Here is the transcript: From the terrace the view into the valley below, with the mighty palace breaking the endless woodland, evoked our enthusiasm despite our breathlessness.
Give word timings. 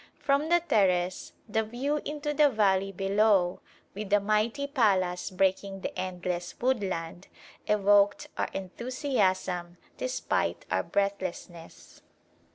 From 0.17 0.49
the 0.49 0.61
terrace 0.61 1.33
the 1.47 1.61
view 1.63 1.97
into 2.05 2.33
the 2.33 2.49
valley 2.49 2.91
below, 2.91 3.59
with 3.93 4.09
the 4.09 4.19
mighty 4.19 4.65
palace 4.65 5.29
breaking 5.29 5.81
the 5.81 5.95
endless 5.95 6.59
woodland, 6.59 7.27
evoked 7.67 8.27
our 8.35 8.49
enthusiasm 8.51 9.77
despite 9.97 10.65
our 10.71 10.81
breathlessness. 10.81 12.01